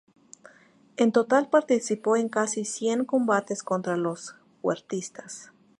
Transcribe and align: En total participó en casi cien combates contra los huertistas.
En 0.97 1.11
total 1.11 1.51
participó 1.51 2.15
en 2.17 2.27
casi 2.27 2.65
cien 2.65 3.05
combates 3.05 3.61
contra 3.61 3.97
los 3.97 4.35
huertistas. 4.63 5.51